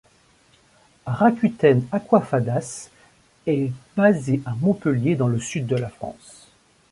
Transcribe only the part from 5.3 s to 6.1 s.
sud de la